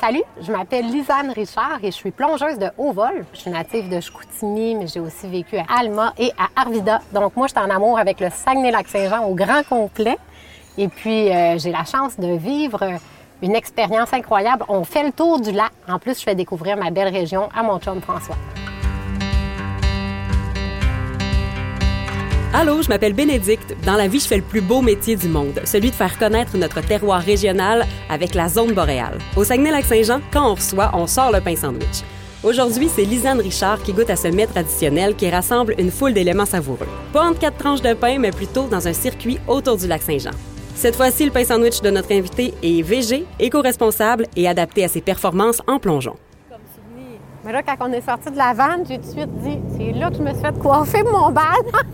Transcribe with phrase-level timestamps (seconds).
[0.00, 3.24] Salut, je m'appelle Lisanne Richard et je suis plongeuse de haut vol.
[3.32, 7.00] Je suis native de Chicoutimi, mais j'ai aussi vécu à Alma et à Arvida.
[7.14, 10.18] Donc moi, je suis en amour avec le Saguenay-Lac-Saint-Jean au grand complet.
[10.76, 12.84] Et puis, euh, j'ai la chance de vivre
[13.40, 14.64] une expérience incroyable.
[14.68, 15.72] On fait le tour du lac.
[15.88, 18.36] En plus, je fais découvrir ma belle région à mon chum François.
[22.58, 23.76] Allô, je m'appelle Bénédicte.
[23.84, 26.56] Dans la vie, je fais le plus beau métier du monde, celui de faire connaître
[26.56, 29.18] notre terroir régional avec la zone boréale.
[29.36, 32.00] Au Saguenay-Lac-Saint-Jean, quand on reçoit, on sort le pain sandwich.
[32.42, 36.46] Aujourd'hui, c'est Lisanne Richard qui goûte à ce mets traditionnel qui rassemble une foule d'éléments
[36.46, 36.88] savoureux.
[37.12, 40.30] Pas entre quatre tranches de pain, mais plutôt dans un circuit autour du lac Saint-Jean.
[40.74, 45.02] Cette fois-ci, le pain sandwich de notre invité est végé, éco-responsable et adapté à ses
[45.02, 46.16] performances en plongeon.
[47.46, 49.92] Mais là, quand on est sorti de la vanne, j'ai tout de suite dit c'est
[49.92, 51.44] là que je me suis fait coiffer mon bal.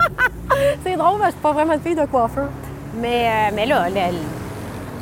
[0.83, 2.47] c'est drôle, mais je suis pas vraiment une fille de coiffeur.
[2.95, 3.85] Mais, euh, mais là,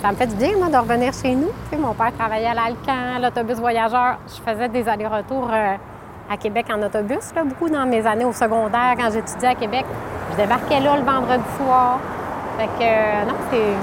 [0.01, 1.51] ça me fait du bien, moi, de revenir chez nous.
[1.79, 4.17] Mon père travaillait à l'Alcan, l'autobus voyageur.
[4.27, 5.75] Je faisais des allers-retours euh,
[6.29, 9.85] à Québec en autobus, là, beaucoup dans mes années au secondaire, quand j'étudiais à Québec.
[10.33, 11.99] Je débarquais là le vendredi soir.
[12.57, 13.73] Fait que, euh, non, c'est.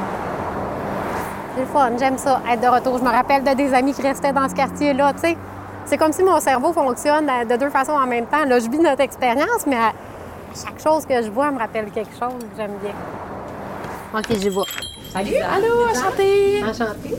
[1.54, 2.98] C'est le fun, j'aime ça, être de retour.
[2.98, 5.36] Je me rappelle de des amis qui restaient dans ce quartier-là, tu sais.
[5.88, 8.44] C'est comme si mon cerveau fonctionne de deux façons en même temps.
[8.44, 9.94] Là, je vis notre expérience, mais à
[10.54, 12.44] chaque chose que je vois me rappelle quelque chose.
[12.58, 12.92] J'aime bien.
[14.14, 14.66] OK, j'y vois.
[15.18, 15.34] Salut!
[15.34, 16.62] Allô, enchantée!
[16.62, 17.16] Enchantée.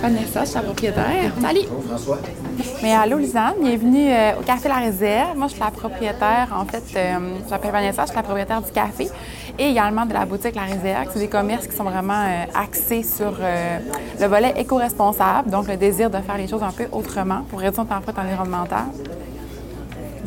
[0.00, 1.32] Vanessa, je suis la propriétaire.
[1.42, 1.60] Salut!
[1.86, 2.18] François.
[2.82, 5.36] Mais allô, Lisanne, bienvenue euh, au Café La Réserve.
[5.36, 8.62] Moi, je suis la propriétaire, en fait, euh, je m'appelle Vanessa, je suis la propriétaire
[8.62, 9.10] du café
[9.58, 11.10] et également de la boutique La Réserve.
[11.12, 16.08] C'est des commerces qui sont vraiment euh, axés sur le volet éco-responsable, donc le désir
[16.08, 18.86] de faire les choses un peu autrement pour réduire notre empreinte environnementale.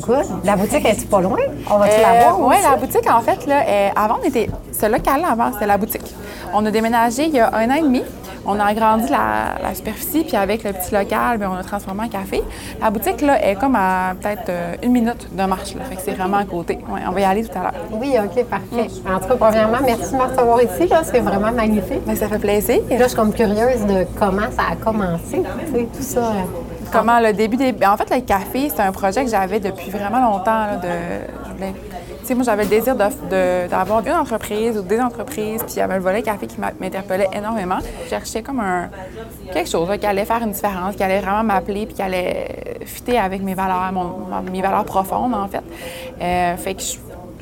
[0.02, 0.26] Good.
[0.44, 1.38] La boutique est pas loin?
[1.70, 2.40] On va-tu la voir?
[2.42, 3.64] Oui, la boutique, en fait, là,
[3.96, 4.50] avant, on était.
[4.72, 6.14] Ce local-là, avant, c'était la boutique.
[6.54, 8.04] On a déménagé il y a un an et demi.
[8.44, 12.06] On a agrandi la, la superficie, puis avec le petit local, bien, on a transformé
[12.06, 12.42] en café.
[12.82, 15.76] La boutique, là, est comme à peut-être euh, une minute de marche.
[15.76, 15.84] Là.
[15.88, 16.80] Fait que c'est vraiment à côté.
[16.92, 17.74] Ouais, on va y aller tout à l'heure.
[17.92, 18.88] Oui, OK, parfait.
[19.08, 20.88] En tout cas, premièrement, merci de me recevoir ici.
[20.88, 21.02] Là.
[21.04, 22.02] C'est vraiment magnifique.
[22.08, 22.82] Mais ça fait plaisir.
[22.90, 26.34] Là, je suis comme curieuse de comment ça a commencé, tu sais, tout ça.
[26.92, 27.72] Comment le début des.
[27.72, 30.66] ben, En fait, le café, c'est un projet que j'avais depuis vraiment longtemps.
[30.66, 32.34] là, de...
[32.36, 35.82] moi, j'avais le désir de- de- d'avoir une entreprise ou des entreprises, puis il y
[35.82, 37.78] avait le volet café qui m'interpellait énormément.
[38.06, 38.90] Je cherchais comme un
[39.52, 43.18] quelque chose qui allait faire une différence, qui allait vraiment m'appeler, puis qui allait fitter
[43.18, 45.64] avec mes valeurs, mon- mes valeurs profondes, en fait.
[46.22, 46.98] Euh, fait que je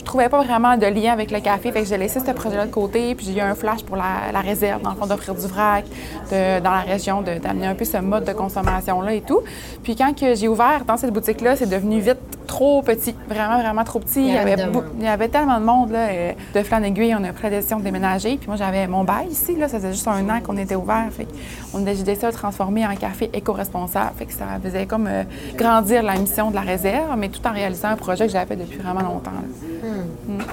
[0.09, 3.27] trouvais pas vraiment de lien avec le café, j'ai laissé ce projet-là de côté, puis
[3.27, 5.85] j'ai eu un flash pour la, réserve, dans le fond, d'offrir du vrac
[6.31, 9.41] dans la région, d'amener un peu ce mode de consommation-là et tout.
[9.83, 13.99] Puis quand j'ai ouvert dans cette boutique-là, c'est devenu vite trop petit, vraiment, vraiment trop
[13.99, 14.21] petit.
[14.21, 14.55] Il y avait,
[14.99, 17.77] il y tellement de monde, là, euh, de flan aiguille, on a pris la décision
[17.77, 18.37] de déménager.
[18.37, 21.07] Puis moi, j'avais mon bail ici, là, ça faisait juste un an qu'on était ouvert.
[21.11, 21.27] Fait
[21.73, 24.13] on a décidé ça de transformer en café éco-responsable.
[24.17, 25.23] Fait que ça faisait comme euh,
[25.55, 28.55] grandir la mission de la réserve, mais tout en réalisant un projet que j'avais fait
[28.55, 29.31] depuis vraiment longtemps.
[29.31, 30.43] là.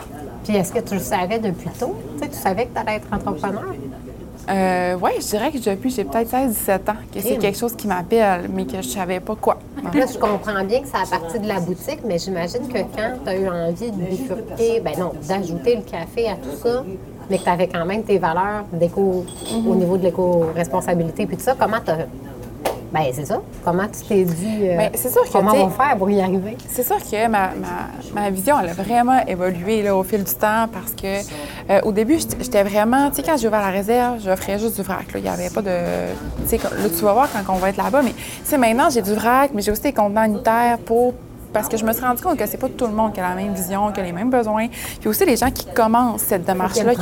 [0.44, 1.96] Puis est-ce que tu le savais depuis tôt?
[2.20, 3.74] Tu savais que tu allais être entrepreneur?
[4.48, 7.88] Euh, oui, je dirais que depuis, j'ai peut-être 16-17 ans, que c'est quelque chose qui
[7.88, 9.58] m'appelle, mais que je savais pas quoi.
[9.94, 13.12] Là, je comprends bien que c'est à partir de la boutique, mais j'imagine que quand
[13.24, 16.84] tu as eu envie de bifurquer, ben non, d'ajouter le café à tout ça,
[17.30, 19.24] mais que tu avais quand même tes valeurs d'éco
[19.66, 21.92] au niveau de l'éco-responsabilité puis tout ça, comment tu
[22.96, 23.40] Ben, c'est ça.
[23.64, 24.58] Comment tu t'es dit.
[24.62, 26.56] euh, Ben, c'est sûr que, Comment on va faire pour y arriver?
[26.68, 27.90] C'est sûr que ma, ma-
[28.22, 31.06] ma vision, elle a vraiment évolué là, au fil du temps parce que
[31.70, 34.82] euh, au début, j'étais vraiment, tu sais, quand j'ai ouvert la réserve, j'offrais juste du
[34.82, 35.12] vrac.
[35.12, 35.18] là.
[35.18, 35.70] Il n'y avait pas de.
[36.48, 38.88] Tu sais, là, tu vas voir quand on va être là-bas, mais tu sais, maintenant,
[38.88, 41.12] j'ai du vrac, mais j'ai aussi des contenants unitaires pour.
[41.56, 43.30] Parce que je me suis rendu compte que c'est pas tout le monde qui a
[43.30, 44.68] la même vision, qui a les mêmes besoins.
[45.00, 46.92] Puis aussi les gens qui commencent cette démarche-là.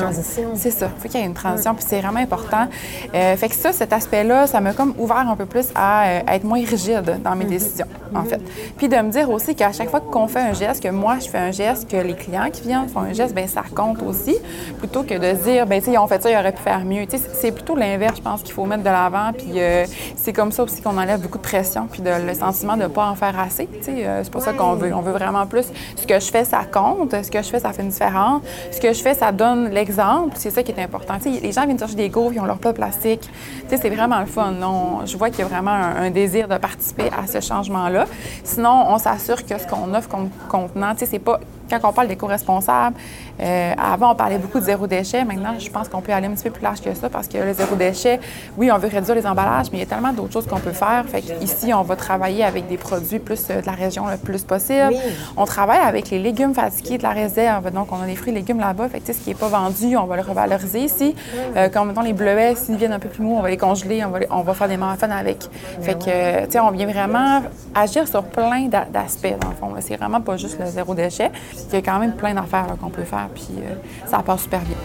[0.55, 0.89] C'est ça.
[0.97, 2.69] Faut qu'il y ait une transition, puis c'est vraiment important.
[3.13, 6.21] Euh, fait que ça, cet aspect-là, ça m'a comme ouvert un peu plus à euh,
[6.29, 8.41] être moins rigide dans mes décisions, en fait.
[8.77, 11.29] Puis de me dire aussi qu'à chaque fois qu'on fait un geste, que moi je
[11.29, 14.37] fais un geste, que les clients qui viennent font un geste, ben ça compte aussi,
[14.79, 16.85] plutôt que de dire, ben tu sais, ils ont fait ça, ils auraient pu faire
[16.85, 17.07] mieux.
[17.07, 19.33] Tu sais, c'est plutôt l'inverse, je pense qu'il faut mettre de l'avant.
[19.37, 19.85] Puis euh,
[20.15, 22.89] c'est comme ça aussi qu'on enlève beaucoup de pression, puis de, le sentiment de ne
[22.89, 23.67] pas en faire assez.
[23.67, 24.93] Tu sais, c'est pas ça qu'on veut.
[24.95, 25.67] On veut vraiment plus.
[25.97, 27.13] Ce que je fais, ça compte.
[27.23, 28.43] Ce que je fais, ça fait une différence.
[28.71, 30.35] Ce que je fais, ça donne l'exemple.
[30.37, 31.15] C'est ça qui est important.
[31.25, 33.29] Les gens viennent chercher des gaufres, ils ont leur plat plastique.
[33.69, 34.53] C'est vraiment le fun.
[34.63, 38.07] On- je vois qu'il y a vraiment un, un désir de participer à ce changement-là.
[38.45, 41.41] Sinon, on s'assure que ce qu'on offre comme contenant, c'est pas
[41.81, 42.97] quand on parle d'éco-responsable,
[43.41, 45.25] euh, avant, on parlait beaucoup de zéro déchet.
[45.25, 47.39] Maintenant, je pense qu'on peut aller un petit peu plus large que ça parce que
[47.39, 48.21] le zéro déchet,
[48.57, 50.73] oui, on veut réduire les emballages, mais il y a tellement d'autres choses qu'on peut
[50.73, 51.05] faire.
[51.07, 54.43] Fait ici, on va travailler avec des produits plus euh, de la région le plus
[54.43, 54.95] possible.
[55.37, 57.71] On travaille avec les légumes fatigués de la réserve.
[57.71, 58.89] Donc, on a des fruits et légumes là-bas.
[58.89, 61.15] Fait que, ce qui n'est pas vendu, on va le revaloriser ici.
[61.57, 64.05] Euh, quand, mettons, les bleuets, s'ils viennent un peu plus mous, on va les congeler,
[64.05, 65.49] on va, on va faire des muffins avec.
[65.81, 67.43] Fait que, tu sais, on vient vraiment
[67.75, 69.75] agir sur plein d'aspects, dans le fond.
[69.81, 71.31] C'est vraiment pas juste le zéro déchet.
[71.69, 73.75] Il y a quand même plein d'affaires qu'on peut faire puis euh,
[74.07, 74.77] ça passe super bien.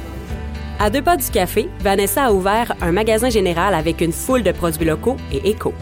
[0.80, 4.52] À deux pas du café, Vanessa a ouvert un magasin général avec une foule de
[4.52, 5.74] produits locaux et éco.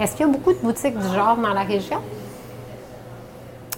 [0.00, 2.00] Est-ce qu'il y a beaucoup de boutiques du genre dans la région?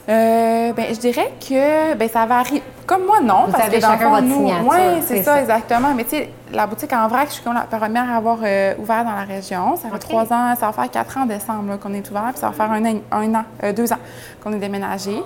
[0.09, 2.63] Euh, ben, je dirais que ben, ça varie.
[2.87, 3.47] Comme moi, non.
[3.47, 4.69] Vous parce avez que chacun votre signature.
[4.69, 5.93] Oui, c'est ça, exactement.
[5.95, 8.75] Mais tu sais, la boutique en vrac, je suis comme la première à avoir euh,
[8.79, 9.77] ouvert dans la région.
[9.77, 12.39] Ça fait trois ans, ça va faire quatre ans en décembre qu'on est ouvert, puis
[12.39, 13.99] ça va faire un an, un an euh, deux ans
[14.43, 15.23] qu'on est déménagé.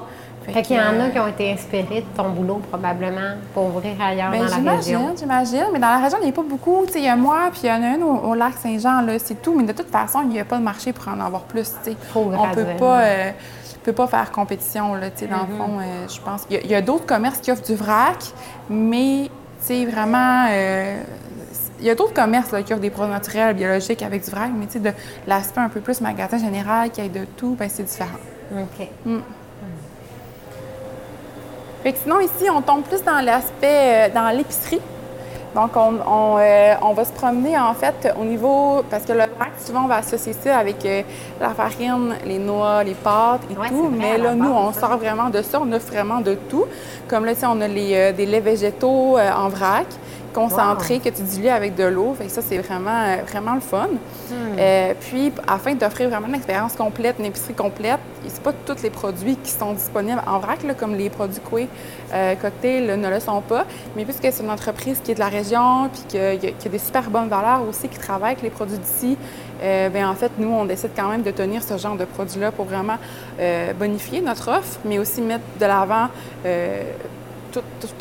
[0.46, 3.92] Fait, qu'il y en a qui ont été inspirés de ton boulot, probablement, pour ouvrir
[4.00, 5.14] ailleurs ben, dans la région.
[5.16, 6.86] J'imagine, mais dans la région, il n'y a pas beaucoup.
[6.94, 9.54] Il y a moi, puis il y en a un au, lac Saint-Jean, c'est tout.
[9.54, 11.72] Mais de toute façon, il n'y a pas de marché pour en avoir plus.
[12.14, 13.32] On ne peut pas
[13.82, 15.56] peut pas faire compétition, là, tu sais, dans le mm-hmm.
[15.56, 16.46] fond, euh, je pense.
[16.50, 18.18] Il y a, d'autres commerces qui offrent du vrac,
[18.68, 21.02] mais, tu sais, vraiment, euh,
[21.78, 24.50] il y a d'autres commerces là, qui offrent des produits naturels, biologiques avec du vrac,
[24.54, 24.92] mais, tu sais, de
[25.26, 28.18] l'aspect un peu plus magasin général qui aille de tout, ben c'est différent.
[28.52, 28.88] OK.
[29.06, 29.18] Mm.
[31.82, 34.80] Fait que sinon, ici, on tombe plus dans l'aspect, euh, dans l'épicerie.
[35.54, 38.84] Donc, euh, on, va se promener en fait au niveau.
[38.88, 41.02] Parce que le pack, souvent, on va associer ça avec euh,
[41.40, 43.90] la farine, les noix, les pâtes et tout.
[43.90, 45.60] Mais là, nous, on sort vraiment de ça.
[45.60, 46.66] On offre vraiment de tout.
[47.08, 49.86] Comme là, on a les, euh, des laits végétaux en vrac
[50.32, 52.14] concentré que tu dilues avec de l'eau.
[52.14, 53.88] Fait ça, c'est vraiment, euh, vraiment le fun.
[54.30, 54.34] Hmm.
[54.58, 58.90] Euh, puis, afin d'offrir vraiment une expérience complète, une épicerie complète, c'est pas tous les
[58.90, 61.68] produits qui sont disponibles en vrac, comme les produits Coué
[62.12, 63.64] euh, cocktails ne le sont pas.
[63.96, 66.78] Mais puisque c'est une entreprise qui est de la région, puis qu'il y, a des
[66.78, 69.16] super bonnes valeurs aussi, qui travaille avec les produits d'ici,
[69.92, 72.64] bien, en fait, nous, on décide quand même de tenir ce genre de produits-là pour
[72.64, 72.96] vraiment
[73.78, 76.08] bonifier notre offre, mais aussi mettre de l'avant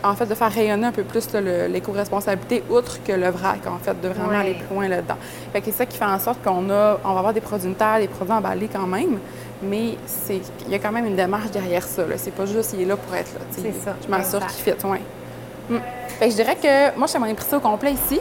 [0.04, 4.00] en fait, de faire rayonner un peu plus l'éco-responsabilité, outre que le vrac, en fait,
[4.02, 5.18] de vraiment aller plus loin là-dedans.
[5.52, 7.70] Fait que c'est ça qui fait en sorte qu'on a, on va avoir des produits
[7.70, 9.20] de terre, des produits emballés quand même,
[9.62, 12.04] mais c'est, il y a quand même une démarche derrière ça.
[12.18, 13.42] C'est pas juste il est là pour être là.
[13.52, 13.96] C'est ça.
[14.04, 15.00] Je m'assure qu'il fit, oui.
[16.20, 18.20] Fait que je dirais que moi, je fais mon épicerie au complet ici,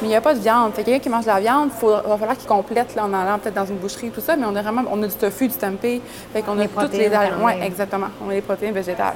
[0.00, 0.72] mais il n'y a pas de viande.
[0.74, 3.12] Fait que quelqu'un qui mange de la viande, il va falloir qu'il complète là, en
[3.12, 5.48] allant peut-être dans une boucherie, tout ça, mais on a vraiment on a du tofu,
[5.48, 6.00] du tempeh.
[6.32, 7.10] Fait qu'on a toutes les.
[7.42, 8.08] Oui, exactement.
[8.24, 9.14] On a les protéines végétales.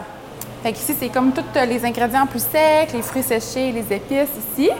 [0.62, 4.70] Fait ici, c'est comme tous les ingrédients plus secs, les fruits séchés, les épices ici.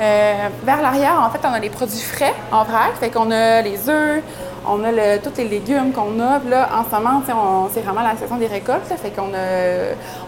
[0.00, 2.94] Euh, vers l'arrière, en fait, on a les produits frais en vrac.
[2.98, 4.22] Fait qu'on a les œufs,
[4.66, 6.40] on a tous les légumes qu'on a.
[6.48, 7.22] là, en ce moment,
[7.72, 8.82] c'est vraiment la saison des récoltes.
[8.86, 9.30] fait qu'on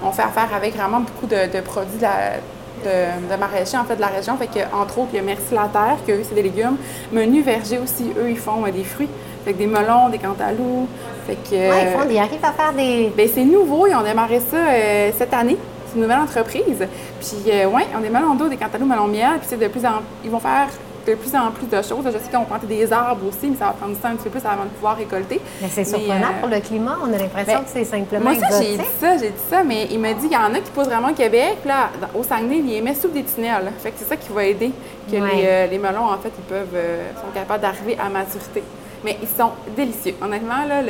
[0.04, 4.08] on fait affaire avec vraiment beaucoup de, produits de, de, maraîchers, en fait, de la
[4.08, 4.36] région.
[4.36, 6.76] Fait que, entre autres, il y a Merci la Terre, que eux, c'est des légumes.
[7.10, 9.08] Menu Verger aussi, eux, ils font euh, des fruits.
[9.44, 10.88] Fait que des melons, des cantaloupes.
[11.26, 13.12] Fait que, ouais, ils, font, ils arrivent à faire des.
[13.14, 13.86] Bien, c'est nouveau.
[13.86, 15.56] Ils ont démarré ça euh, cette année.
[15.88, 16.86] C'est une nouvelle entreprise.
[17.20, 19.38] Puis, euh, oui, on a des melons d'eau, des cantaloupes, melons miel.
[19.38, 20.68] Puis, c'est de plus en Ils vont faire
[21.06, 22.04] de plus en plus de choses.
[22.06, 24.16] Je sais qu'ils ont planté des arbres aussi, mais ça va prendre du temps un
[24.16, 25.40] petit peu plus avant de pouvoir récolter.
[25.60, 26.96] Mais c'est surprenant euh, pour le climat.
[27.02, 29.62] On a l'impression ben, que c'est simplement Moi, ça, j'ai dit ça, j'ai dit ça,
[29.62, 31.58] mais il m'a dit qu'il y en a qui posent vraiment au Québec.
[31.66, 33.70] Là, au Saguenay, ils émettent sous des tunnels.
[33.80, 34.72] Fait que c'est ça qui va aider,
[35.10, 36.80] que les, les, melons, en fait, ils peuvent,
[37.16, 38.62] sont capables d'arriver à maturité.
[39.04, 40.14] Mais ils sont délicieux.
[40.22, 40.80] Honnêtement, là,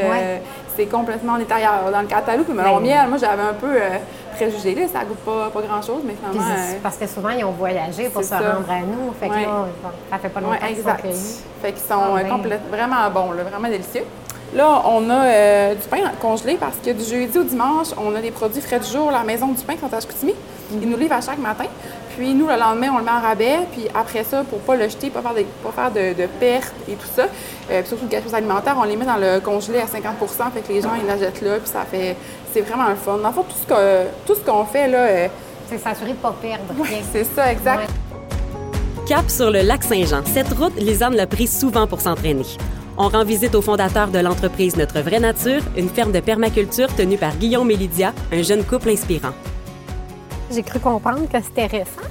[0.77, 1.91] c'est complètement en ailleurs.
[1.93, 3.99] Dans le cantaloupe le melon miel, moi, j'avais un peu euh,
[4.35, 4.75] préjugé.
[4.75, 6.53] Là, ça goûte pas, pas grand-chose, mais finalement...
[6.53, 9.13] Euh, parce que souvent, ils ont voyagé pour se rendre à nous.
[9.21, 9.67] Fait que là,
[10.11, 11.19] ça fait pas longtemps qu'ils sont
[11.63, 14.05] Fait qu'ils sont ah, euh, vraiment bons, vraiment délicieux.
[14.55, 18.31] Là, on a du pain congelé parce que du jeudi au dimanche, on a des
[18.31, 19.11] produits frais du jour.
[19.11, 20.35] La maison du pain, sont à Chicoutimi.
[20.73, 21.65] Ils nous livrent à chaque matin.
[22.17, 23.59] Puis nous, le lendemain, on le met en rabais.
[23.73, 26.95] Puis après ça, pour ne pas le jeter, pas faire, pas faire de, pertes et
[26.95, 29.87] tout ça, euh, puis surtout le gaspillage alimentaire, on les met dans le congelé à
[29.87, 31.59] 50% Fait que les gens, ils l'achètent là.
[31.59, 32.17] Puis ça fait...
[32.53, 33.19] C'est vraiment le fun.
[33.19, 34.99] Dans le fond, tout ce, que, tout ce qu'on fait, là...
[34.99, 35.29] Euh,
[35.69, 36.99] c'est s'assurer de ne pas perdre rien.
[37.11, 37.91] c'est ça, exact.
[39.09, 40.23] Cap sur le lac Saint-Jean.
[40.27, 42.45] Cette route, Lisanne l'a prise souvent pour s'entraîner.
[42.97, 47.19] On rend visite au fondateur de l'entreprise Notre Vraie Nature, une ferme de permaculture tenue
[47.19, 49.33] par Guillaume et Lydia, un jeune couple inspirant.
[50.51, 52.09] J'ai cru comprendre que c'était récent.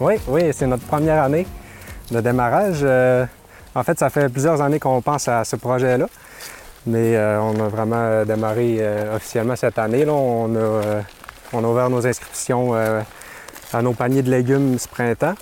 [0.00, 1.46] Oui, oui, c'est notre première année
[2.10, 2.80] de démarrage.
[2.82, 3.24] Euh,
[3.74, 6.06] en fait, ça fait plusieurs années qu'on pense à ce projet-là,
[6.86, 10.04] mais euh, on a vraiment démarré euh, officiellement cette année.
[10.08, 15.34] On, a, ouvert nos inscriptions à nos paniers de légumes ce printemps.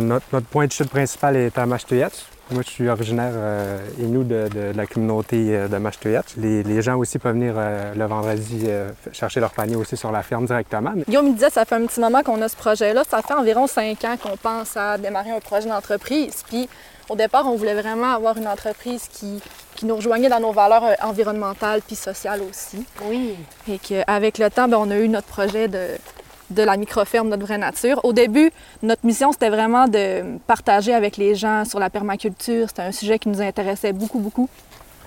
[0.00, 2.26] Notre, point de chute principal est à Machtuyetz.
[2.52, 6.22] Moi, je suis originaire euh, Inou de, de- de la communauté euh, de Mashtuyat.
[6.36, 10.12] Les, les gens aussi peuvent venir euh, le vendredi euh, chercher leur panier aussi sur
[10.12, 10.92] la ferme directement.
[10.94, 13.02] Mais Guillaume me disait, ça fait un petit moment qu'on a ce projet-là.
[13.08, 16.44] Ça fait environ cinq ans qu'on pense à démarrer un projet d'entreprise.
[16.48, 16.68] Puis
[17.08, 19.42] au départ, on voulait vraiment avoir une entreprise qui,
[19.74, 22.84] qui nous rejoignait dans nos valeurs environnementales puis sociales aussi.
[23.06, 23.34] Oui.
[23.68, 25.78] Et qu'avec le temps, ben, on a eu notre projet de,
[26.50, 28.00] de la microferme Notre Vraie Nature.
[28.04, 28.50] Au début,
[28.82, 32.68] notre mission, c'était vraiment de partager avec les gens sur la permaculture.
[32.68, 34.48] C'était un sujet qui nous intéressait beaucoup, beaucoup.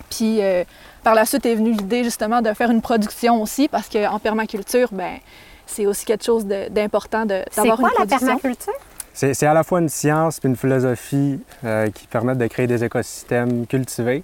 [0.10, 0.63] Puis euh,
[1.03, 4.89] par la suite est venue l'idée justement de faire une production aussi, parce qu'en permaculture,
[4.91, 5.17] ben,
[5.65, 8.25] c'est aussi quelque chose d'important de- C'est d'avoir une quoi la production.
[8.27, 8.74] permaculture?
[9.13, 12.67] c'est c'est à la fois une science et une philosophie euh, qui permettent de créer
[12.67, 14.24] des écosystèmes cultivés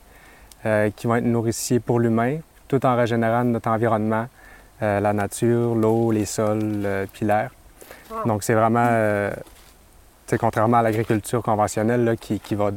[0.66, 4.26] euh, qui vont être nourriciers pour l'humain, tout en régénérant notre environnement,
[4.82, 7.52] euh, la nature, l'eau, les sols, euh, puis l'air.
[8.26, 9.42] Donc, c'est vraiment, euh, tu
[10.28, 12.72] sais, contrairement à l'agriculture conventionnelle là, qui, qui va,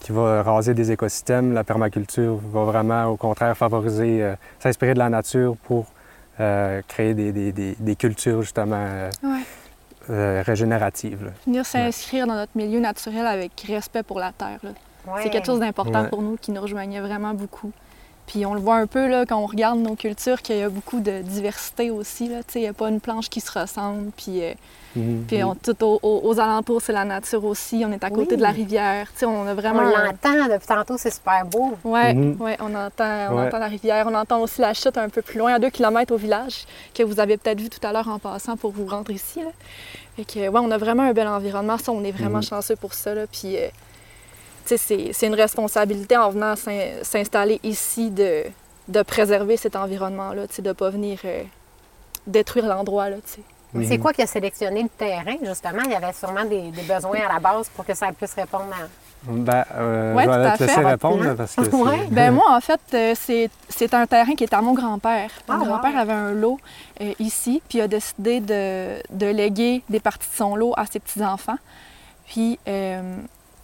[0.00, 4.98] qui va raser des écosystèmes, la permaculture va vraiment, au contraire, favoriser, euh, s'inspirer de
[4.98, 5.86] la nature pour
[6.40, 9.40] euh, créer des, des- des- des cultures, justement, euh, Ouais.
[10.10, 11.24] euh, régénératives.
[11.26, 11.30] là.
[11.46, 14.58] Venir s'inscrire dans notre milieu naturel avec respect pour la terre.
[14.64, 15.20] Ouais.
[15.22, 16.08] C'est quelque chose d'important Ouais.
[16.08, 17.72] pour nous qui nous rejoignait vraiment beaucoup.
[18.30, 20.68] Puis on le voit un peu là, quand on regarde nos cultures qu'il y a
[20.68, 22.28] beaucoup de diversité aussi.
[22.28, 22.44] là.
[22.44, 24.12] Tu sais, Il n'y a pas une planche qui se ressemble.
[24.16, 24.52] Puis, euh,
[24.94, 25.24] Mhm.
[25.26, 27.82] puis on- tout au- au- aux alentours, c'est la nature aussi.
[27.84, 28.36] On est à côté Oui.
[28.36, 29.08] de la rivière.
[29.12, 29.80] Tu sais, on a On vraiment.
[29.80, 31.72] un- l'entend depuis tantôt, c'est super beau.
[31.82, 32.40] Ouais, Mhm.
[32.40, 33.46] ouais, on entend, on Ouais.
[33.48, 34.06] entend la rivière.
[34.08, 37.02] On entend aussi la chute un peu plus loin, à deux kilomètres au village, que
[37.02, 39.40] vous avez peut-être vu tout à l'heure en passant pour vous rendre ici.
[39.40, 39.50] Là.
[40.16, 41.78] Fait que, ouais, on a vraiment un bel environnement.
[41.78, 42.44] Ça, on est vraiment Mhm.
[42.44, 43.12] chanceux pour ça.
[43.12, 43.22] Là.
[43.26, 43.66] Puis, euh,
[44.64, 48.44] c'est, c'est une responsabilité en venant s'in- s'installer ici de,
[48.88, 51.42] de préserver cet environnement-là, tu sais, de ne pas venir euh,
[52.26, 53.10] détruire l'endroit.
[53.10, 53.86] Là, tu sais.
[53.86, 55.82] C'est quoi qui a sélectionné le terrain, justement?
[55.84, 58.64] Il y avait sûrement des, des besoins à la base pour que ça puisse répondre
[58.72, 58.86] à...
[59.22, 60.84] Ben, euh, Ouais, je tout vais à te laisser fait.
[60.86, 62.06] répondre là, parce que Ouais.
[62.10, 65.30] Ben moi, en fait, euh, c'est, c'est un terrain qui est à mon grand-père.
[65.46, 66.58] Mon Ah, grand-père avait un lot
[67.00, 70.86] euh, ici, puis il a décidé de, de léguer des parties de son lot à
[70.86, 71.58] ses petits-enfants.
[72.26, 73.02] Puis euh,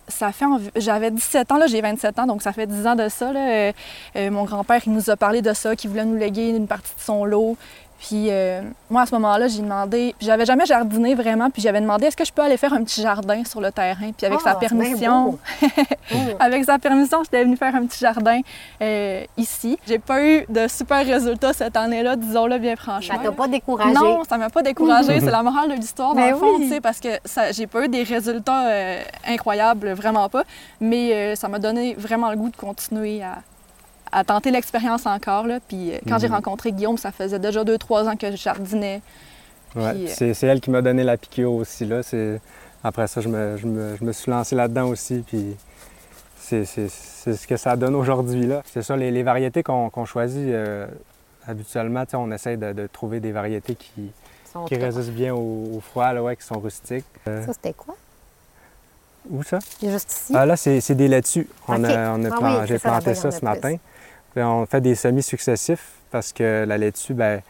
[0.08, 0.44] ça fait...
[0.44, 3.30] envi- J'avais 17 ans, j'ai 27 ans, donc ça fait 10 ans de ça.
[3.30, 3.72] Euh,
[4.16, 7.00] euh, mon grand-père, nous a parlé de ça, qu'il voulait nous léguer une partie de
[7.00, 7.56] son lot.
[7.98, 8.60] Puis euh,
[8.90, 10.14] moi, à ce moment-là, j'ai demandé...
[10.20, 13.00] J'avais jamais jardiné vraiment, puis j'avais demandé est-ce que je peux aller faire un petit
[13.02, 14.12] jardin sur le terrain?
[14.16, 15.32] Puis avec Ah, sa c'est bien permission...
[15.32, 16.16] Mm.
[16.38, 18.40] Avec sa permission, j'étais venue faire un petit jardin
[18.80, 19.76] euh, ici.
[19.88, 23.18] J'ai pas eu de super résultats cette année-là, disons-le bien Ça franchement.
[23.22, 23.92] t'a pas découragé?
[23.92, 25.18] Non, ça m'a pas découragée.
[25.20, 26.64] C'est la morale de l'histoire, dans Ben le fond, oui.
[26.64, 30.44] tu sais, parce que ça- j'ai pas eu des résultats euh, incroyables, vraiment pas.
[30.80, 33.38] Mais ça m'a donné vraiment le goût de continuer à,
[34.12, 35.46] à tenter l'expérience encore.
[35.46, 35.58] Là.
[35.66, 36.34] Puis euh, quand j'ai Mhm.
[36.34, 39.02] rencontré Guillaume, ça faisait déjà deux, trois ans que je jardinais.
[39.74, 41.84] Ouais, Puis, euh, c'est, elle qui m'a donné la piqûre aussi.
[41.84, 42.00] Là.
[42.84, 45.22] Après ça, je me, je me- je me suis lancé là-dedans aussi.
[45.26, 45.56] Puis
[46.38, 48.46] c'est, ce que ça donne aujourd'hui.
[48.46, 48.62] Là.
[48.72, 50.86] C'est ça, les, les variétés qu'on, choisit, euh,
[51.46, 54.12] habituellement, on essaie de, de trouver des variétés qui,
[54.76, 57.04] résistent bien au, au froid, là, ouais, qui sont rustiques.
[57.28, 57.96] Euh, Ça, c'était quoi?
[59.28, 59.58] où ça?
[59.82, 60.32] Il est juste ici?
[60.36, 61.48] Ah, là, c'est, des laitues.
[61.66, 61.90] On Ok.
[61.90, 63.46] a, on a Ah plan- oui, j'ai ça, planté ça ce plus.
[64.42, 67.40] On fait des semis successifs parce que la laitue, ben,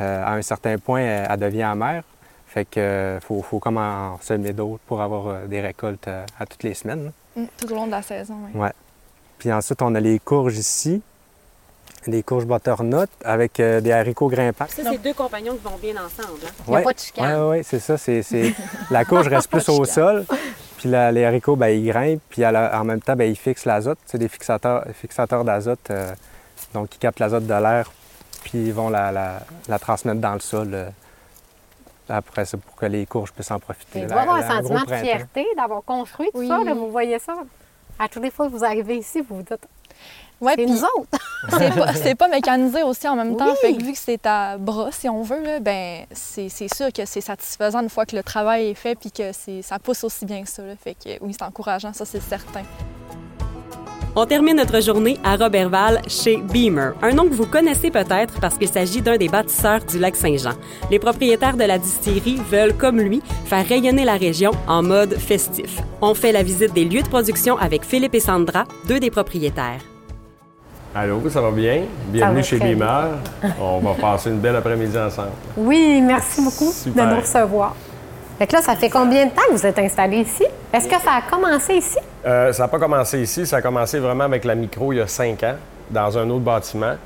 [0.00, 2.02] euh, à un certain point, elle, elle devient amère.
[2.46, 6.46] Fait que euh, faut, faut comme en semer d'autres pour avoir euh, des récoltes à
[6.46, 7.12] toutes les semaines.
[7.36, 8.68] Mm, Tout au long de la saison, oui.
[9.38, 11.00] Puis ensuite, on a les courges ici,
[12.06, 14.66] des courges butternut avec euh, des haricots grimpants.
[14.68, 16.40] Ça, c'est deux compagnons qui vont bien ensemble.
[16.44, 16.50] hein?
[16.66, 17.40] Il n'y a pas de chicane.
[17.42, 17.96] Oui, oui, c'est ça.
[17.96, 18.54] C'est-
[18.90, 20.24] La courge reste plus au sol,
[20.80, 23.66] puis la- les haricots, ben, ils grimpent, puis la- en même temps, ben, ils fixent
[23.66, 23.98] l'azote.
[24.06, 26.10] C'est des fixateurs, fixateurs d'azote, euh,
[26.72, 27.92] donc ils captent l'azote de l'air,
[28.44, 30.70] puis ils vont la, la- la transmettre dans le sol.
[30.72, 30.88] euh,
[32.08, 34.00] après ça, pour que les courges puissent en profiter.
[34.00, 36.48] Il doit y avoir un sentiment de fierté d'avoir construit tout Oui.
[36.48, 36.58] ça.
[36.64, 37.34] là, vous voyez ça?
[38.00, 39.64] À toutes les fois que vous arrivez ici, vous vous dites,
[40.40, 41.18] Ouais, c'est puis- nous autres.
[41.58, 43.46] c'est pas, c'est pas mécanisé aussi en même temps.
[43.50, 43.56] Oui.
[43.60, 46.92] Fait que vu que c'est à bras, si on veut, là, ben c'est c'est sûr
[46.92, 50.04] que c'est satisfaisant une fois que le travail est fait puis que c'est- ça pousse
[50.04, 50.62] aussi bien que ça.
[50.62, 50.74] là.
[50.82, 52.62] Fait que oui, c'est encourageant, ça c'est certain.
[54.16, 58.58] On termine notre journée à Robertval chez Beamer, un nom que vous connaissez peut-être parce
[58.58, 60.54] qu'il s'agit d'un des bâtisseurs du lac Saint-Jean.
[60.90, 65.78] Les propriétaires de la distillerie veulent, comme lui, faire rayonner la région en mode festif.
[66.02, 69.80] On fait la visite des lieux de production avec Philippe et Sandra, deux des propriétaires.
[70.92, 71.82] Allô, ça va bien?
[72.08, 73.10] Bienvenue va chez très Beamer.
[73.60, 75.30] On va passer une belle après-midi ensemble.
[75.56, 77.06] Oui, merci beaucoup Super.
[77.06, 77.76] de nous recevoir.
[78.36, 80.44] Fait que là, ça fait combien de temps que vous êtes installé ici?
[80.72, 81.96] Est-ce que ça a commencé ici?
[82.26, 85.00] Euh, ça n'a pas commencé ici, ça a commencé vraiment avec la micro il y
[85.00, 85.54] a cinq ans,
[85.90, 86.96] dans un autre bâtiment.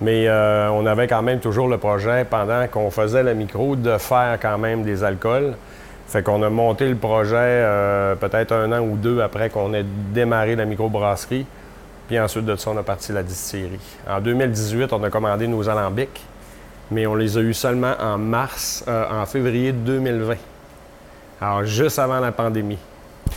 [0.00, 3.98] Mais euh, on avait quand même toujours le projet, pendant qu'on faisait la micro, de
[3.98, 5.52] faire quand même des alcools.
[6.08, 9.84] Fait qu'on a monté le projet euh, peut-être un an ou deux après qu'on ait
[10.14, 11.44] démarré la microbrasserie.
[12.06, 13.80] Puis ensuite de ça, on a parti la distillerie.
[14.08, 16.24] En 2018, on a commandé nos alambics,
[16.90, 20.34] mais on les a eus seulement en mars, euh, en février 2020.
[21.40, 22.78] Alors, juste avant la pandémie.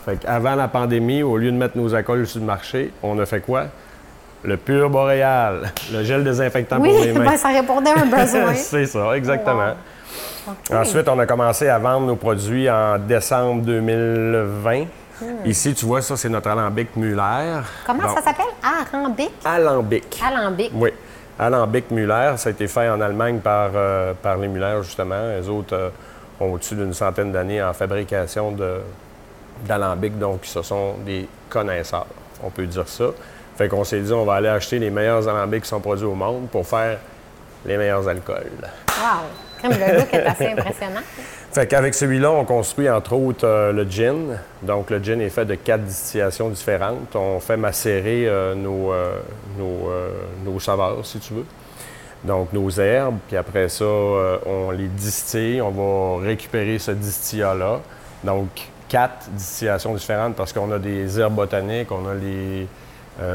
[0.06, 3.26] Fait qu'avant la pandémie, au lieu de mettre nos alcools sur le marché, on a
[3.26, 3.66] fait quoi?
[4.44, 7.26] Le pur boréal, le gel désinfectant Oui, pour les mains.
[7.26, 8.54] ben, ça répondait à un besoin.
[8.56, 9.74] C'est ça, exactement.
[10.72, 14.86] Ensuite, on a commencé à vendre nos produits en décembre 2020.
[15.46, 17.62] Ici, tu vois, ça, c'est notre alambic Muller.
[17.86, 18.46] Comment ça s'appelle?
[18.64, 19.32] Arambic?
[19.44, 20.22] Alambic.
[20.26, 20.72] Alambic.
[20.74, 20.90] Oui.
[21.38, 25.30] Alambic Muller, ça a été fait en Allemagne par, euh, par les Muller, justement.
[25.40, 25.90] Les autres euh,
[26.40, 28.56] ont au-dessus d'une centaine d'années en fabrication
[29.66, 32.08] d'alambic, donc ce sont des connaisseurs,
[32.44, 33.06] on peut dire ça.
[33.58, 36.16] Fait qu'on s'est dit, on va aller acheter les meilleurs alambics qui sont produits au
[36.16, 36.98] monde pour faire
[37.66, 38.52] les meilleurs alcools.
[38.88, 39.28] Wow!
[39.60, 41.02] Crème, le look est assez impressionnant.
[41.60, 44.40] Fait qu'avec celui-là, on construit entre autres euh, le gin.
[44.62, 47.14] Donc, le gin est fait de quatre distillations différentes.
[47.18, 49.20] On fait macérer euh, nos, euh,
[49.58, 49.92] nos,
[50.46, 51.46] nos saveurs, si tu veux.
[52.24, 53.18] Donc, nos herbes.
[53.28, 55.62] Puis après ça, on les distille.
[55.62, 57.82] On va récupérer ce distillat-là.
[58.24, 58.48] Donc,
[58.88, 62.68] quatre distillations différentes parce qu'on a des herbes botaniques, on a les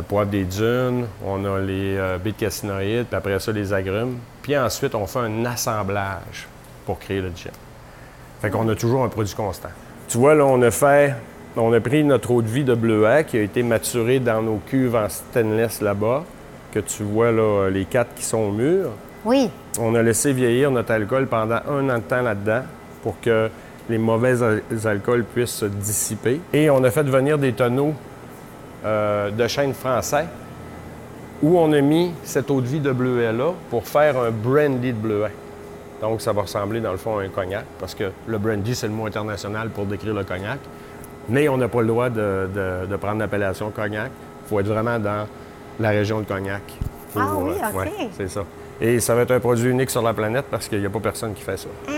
[0.09, 4.17] poivres des dunes, on a les baies de cassinoïdes, puis après ça, les agrumes.
[4.41, 6.49] Puis ensuite, on fait un assemblage
[6.87, 7.53] pour créer le gin.
[8.45, 9.71] Fait qu'on a toujours un produit constant.
[10.07, 11.15] Tu vois, là, on a fait,
[11.57, 14.61] on a pris notre eau de vie de bleuet qui a été maturée dans nos
[14.67, 16.25] cuves en stainless là-bas,
[16.71, 18.91] que tu vois, là, les quatre qui sont au mur.
[19.25, 19.49] Oui.
[19.81, 22.65] On a laissé vieillir notre alcool pendant un an de temps là-dedans
[23.03, 23.49] pour que
[23.89, 26.39] les mauvais al- alcools puissent se dissiper.
[26.53, 27.95] Et on a fait venir des tonneaux
[28.85, 30.27] euh, de chêne français
[31.43, 34.99] où on a mis cette eau de vie de bleuet-là pour faire un brandy de
[34.99, 35.33] bleuet.
[36.01, 38.87] Donc, ça va ressembler dans le fond à un cognac parce que le brandy, c'est
[38.89, 40.59] le mot international pour décrire le cognac.
[41.29, 44.11] Mais on n'a pas le droit de, de- de prendre l'appellation cognac.
[44.45, 45.27] Il faut être vraiment dans
[45.81, 46.63] la région de cognac.
[47.13, 47.77] pour, Ah oui, euh, OK.
[47.81, 48.43] ouais, c'est ça.
[48.81, 50.99] Et ça va être un produit unique sur la planète parce qu'il n'y a pas
[51.01, 51.69] personne qui fait ça.
[51.89, 51.93] Ah.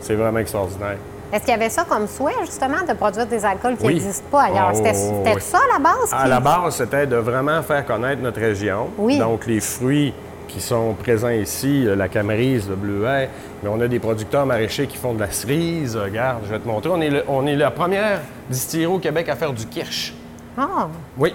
[0.00, 0.96] C'est vraiment extraordinaire.
[1.32, 3.94] Est-ce qu'il y avait ça comme souhait, justement, de produire des alcools qui Oui.
[3.94, 4.70] n'existent pas ailleurs?
[4.72, 5.40] Oh, C'était oh, c'était oui.
[5.42, 6.12] ça, la base?
[6.12, 8.88] À la base, c'était de vraiment faire connaître notre région.
[8.96, 9.18] Oui.
[9.18, 10.14] Donc, les fruits
[10.48, 13.28] qui sont présents ici, euh, la camerise, le bleuet,
[13.62, 15.96] mais on a des producteurs maraîchers qui font de la cerise.
[15.96, 16.90] Euh, Regarde, je vais te montrer.
[16.90, 20.14] On est, le- on est la première distillerie au Québec à faire du kirsch.
[20.56, 21.34] Ah, Oui.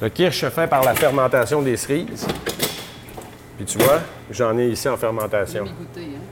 [0.00, 2.26] Le kirsch se fait par la fermentation des cerises.
[3.56, 3.98] Puis tu vois,
[4.30, 5.64] j'en ai ici en fermentation.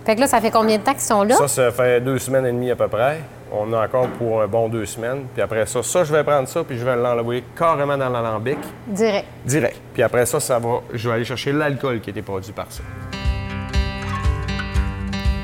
[0.04, 1.34] Fait que là, ça fait combien de temps qu'ils sont là?
[1.34, 3.18] Ça, ça fait deux semaines et demie à peu près.
[3.50, 5.24] On a encore pour un bon deux semaines.
[5.34, 8.58] Puis après ça, ça, je vais prendre ça, puis je vais l'envoyer carrément dans l'alambic,
[8.86, 9.26] Direct.
[9.44, 9.75] direct.
[9.96, 12.66] Puis après ça, ça va, je vais aller chercher l'alcool qui a été produit par
[12.68, 12.82] ça.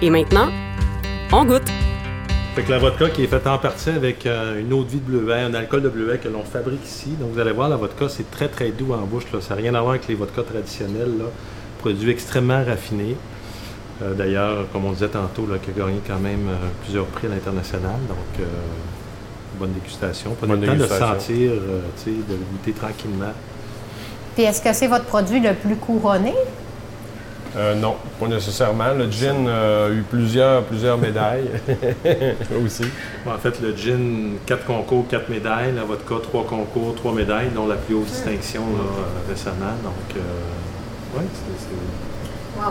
[0.03, 0.51] Et maintenant,
[1.33, 1.63] on goûte.
[2.55, 5.01] Fait que la vodka qui est faite en partie avec euh, une eau de vie
[5.01, 7.17] de bleuet, un alcool de bleuet que l'on fabrique ici.
[7.19, 9.25] Donc vous allez voir, la vodka, c'est très très doux en bouche.
[9.33, 9.41] Là.
[9.41, 11.17] Ça n'a rien à voir avec les vodkas traditionnels.
[11.19, 11.25] Là.
[11.79, 13.17] Produit extrêmement raffiné.
[14.03, 17.27] Euh, D'ailleurs, comme on disait tantôt, là, qui a gagné quand même euh, plusieurs prix
[17.27, 17.97] à l'international.
[18.07, 18.45] Donc, euh,
[19.59, 20.37] bonne dégustation.
[20.39, 23.33] Prenez Bonne le temps de sentir, euh, de le goûter tranquillement.
[24.35, 26.33] Puis est-ce que c'est votre produit le plus couronné?
[27.55, 28.95] Euh, non, pas nécessairement.
[28.97, 31.51] Le gin euh, a eu plusieurs, plusieurs médailles
[32.65, 32.85] aussi.
[33.27, 35.75] En fait, le gin, 4 concours, 4 médailles.
[35.77, 39.75] La vodka, 3 concours, 3 médailles, dont la plus haute distinction là, euh, récemment.
[39.85, 42.63] Donc, euh, ouais, c'est- c'est...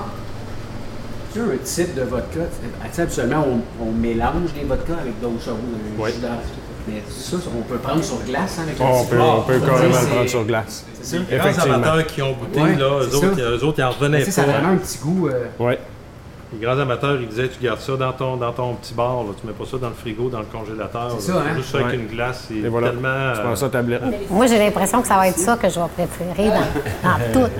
[1.33, 2.39] Sur un type de vodka,
[2.83, 5.55] habituellement, on, on mélange des vodkas avec d'autres choses.
[5.97, 6.09] Oui.
[6.93, 10.01] Mais ça, on peut prendre sur glace hein, avec un On peut, on peut carrément
[10.01, 10.85] le prendre sur glace.
[11.01, 11.23] C'est ça.
[11.29, 11.75] Les grands Effectivement.
[11.75, 14.41] amateurs qui ont goûté, Ouais, là, eux autres, eux autres, ils en revenaient sais, ça
[14.41, 14.51] a pas.
[14.51, 15.27] vraiment un petit goût.
[15.29, 15.73] euh, Oui.
[16.53, 19.29] Les grands amateurs, ils disaient, tu gardes ça dans ton, dans ton petit bar, là.
[19.39, 21.15] tu mets pas ça dans le frigo, dans le congélateur.
[21.17, 21.55] C'est ça, hein?
[21.55, 22.89] Juste ça avec une glace, c'est Et voilà.
[22.89, 23.33] tellement...
[23.33, 24.01] Tu euh, prends ça à tablette.
[24.29, 27.51] Moi, j'ai l'impression que ça va être ça que je vais préférer dans, dans tout.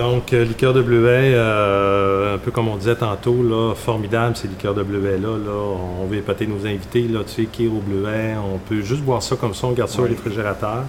[0.00, 4.48] Donc, euh, liqueur de bleuet, euh, un peu comme on disait tantôt, là, formidable, ces
[4.48, 5.28] liqueurs de bleuet-là.
[5.28, 5.52] Là.
[6.00, 8.34] On veut épater nos invités, là, tu sais, qui au bleuet.
[8.42, 10.84] On peut juste boire ça comme ça, on garde ça au réfrigérateur.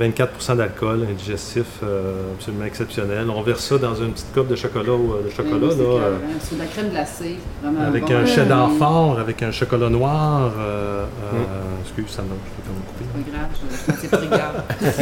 [0.00, 3.28] 24% d'alcool, indigestif, euh, absolument exceptionnel.
[3.34, 5.88] On verse ça dans une petite coupe de chocolat, euh, de chocolat Oui, c'est là,
[5.90, 8.14] euh, C'est de la crème glacée, vraiment avec bon.
[8.14, 10.52] un cheddar Hum, fort, avec un chocolat noir.
[10.56, 11.36] euh, euh,
[11.82, 13.06] Excuse, ça me je vais comme couper.
[13.12, 14.96] Pas grave, je- je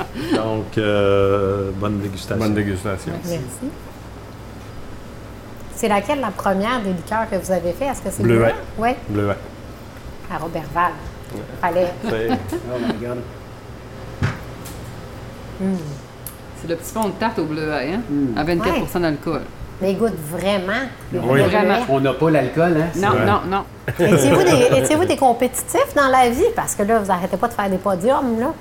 [0.34, 2.36] Donc, euh, bonne dégustation.
[2.44, 3.12] Bonne dégustation.
[3.24, 3.70] Merci.
[5.74, 7.86] C'est laquelle la première des liqueurs que vous avez fait?
[7.86, 8.54] Est-ce que c'est Bleuet.
[8.78, 9.36] Oui, Bleuet.
[10.32, 10.92] à Robertval.
[11.60, 11.86] Fallait.
[12.08, 12.28] C'est-
[12.72, 13.18] Oh my God.
[16.60, 18.00] C'est le petit fond de tarte au bleuet, hein?
[18.10, 18.34] Hum.
[18.36, 19.42] À 24% d'alcool.
[19.80, 20.72] Mais il goûte vraiment.
[21.12, 21.42] Oui.
[21.42, 21.80] bleuets.
[21.88, 22.86] On n'a pas l'alcool, hein?
[22.96, 23.24] Non, Ouais.
[23.26, 23.64] non, non.
[23.98, 26.44] Étiez-vous des, étiez-vous des compétitifs dans la vie?
[26.54, 28.52] Parce que là, vous arrêtez pas de faire des podiums, là.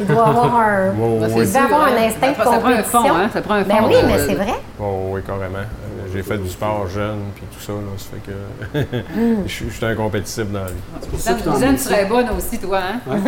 [0.00, 1.52] Il doit avoir un, Oui, oui, il oui.
[1.52, 3.02] doit avoir un instinct de Ça prend un compétition.
[3.02, 3.30] fond, hein?
[3.32, 4.54] Ça prend un Ben oui, mais c'est vrai.
[4.80, 5.58] Oh, oui, carrément.
[6.12, 8.98] J'ai fait du sport jeune, puis tout ça, là, ça fait que
[9.46, 10.72] je suis- je suis un compétitif dans la vie.
[11.00, 13.00] C'est pour ça que tu serais bonne aussi, toi, hein?
[13.06, 13.18] Ouais.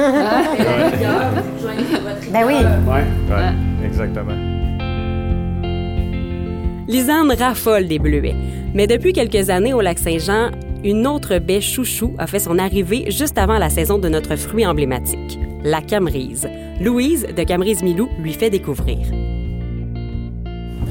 [2.43, 4.33] Ouais, exactement.
[6.87, 8.35] Lisanne raffole des bleuets.
[8.75, 10.51] Mais depuis quelques années au lac Saint-Jean,
[10.85, 14.65] une autre baie chouchou a fait son arrivée juste avant la saison de notre fruit
[14.67, 16.49] emblématique, la camerise.
[16.81, 18.99] Louise de Camerise Milou lui fait découvrir.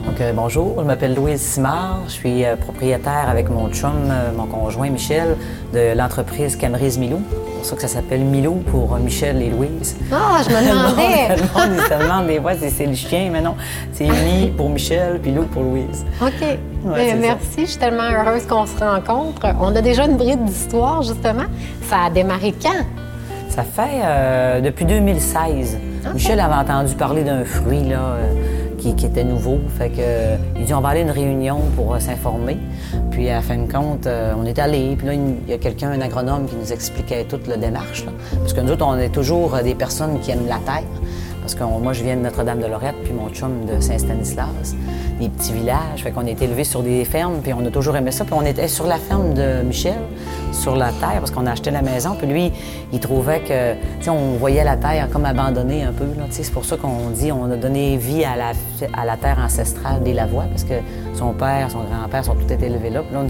[0.05, 2.03] Donc, euh, bonjour, je m'appelle Louise Simard.
[2.07, 5.35] Je suis euh, propriétaire avec mon chum, euh, mon conjoint Michel,
[5.73, 7.21] de l'entreprise Camerise Milou.
[7.29, 9.97] C'est pour ça que ça s'appelle Milou pour euh, Michel et Louise.
[10.11, 11.35] Ah, je me demandais.
[11.35, 13.55] Le monde, il se demande des fois si c'est le chien, mais non.
[13.91, 16.05] C'est Mi pour Michel, puis Lou pour Louise.
[16.21, 16.29] OK.
[16.41, 17.15] Ouais, Ben, ça.
[17.15, 19.45] merci, je suis tellement heureuse qu'on se rencontre.
[19.59, 21.45] On a déjà une bride d'histoire, justement.
[21.89, 22.85] Ça a démarré quand?
[23.57, 25.79] Ça fait euh, depuis 2016.
[26.13, 28.33] Michel avait entendu parler d'un fruit là, euh,
[28.77, 29.57] qui, qui était nouveau.
[29.79, 32.59] Fait que, euh, il dit on va aller à une réunion pour s'informer.
[33.09, 34.95] Puis à fin de compte, on est allé.
[34.95, 38.05] Puis là, il y a quelqu'un, un agronome, qui nous expliquait toute la démarche.
[38.05, 38.11] là.
[38.37, 40.83] Parce que nous autres, on est toujours des personnes qui aiment la terre.
[41.47, 44.75] Parce que moi, je viens de Notre-Dame-de-Lorette, puis mon chum de Saint-Stanislas,
[45.17, 46.03] des petits villages.
[46.03, 48.25] Fait qu'on a été élevés sur des fermes, puis on a toujours aimé ça.
[48.25, 50.01] Puis on était sur la ferme de Michel,
[50.51, 52.15] sur la terre, parce qu'on a acheté la maison.
[52.17, 52.51] Puis lui,
[52.91, 56.03] il trouvait que, tu on voyait la terre comme abandonnée un peu.
[56.31, 58.51] C'est pour ça qu'on dit on a donné vie à la,
[58.91, 60.73] à la terre ancestrale des Lavoie, parce que
[61.13, 63.03] son père, son grand-père sont tous été élevés là.
[63.03, 63.21] Puis là,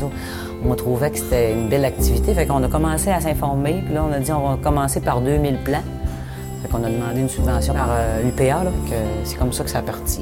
[0.65, 2.33] on, on trouvait que c'était une belle activité.
[2.33, 3.83] Fait qu'on a commencé à s'informer.
[3.85, 5.83] Puis là, on a dit on va commencer par 2000 plants.
[6.61, 7.89] Fait qu'on a demandé une subvention par
[8.23, 8.71] l'UPA, là.
[8.85, 10.21] Fait que c'est comme ça que ça a parti.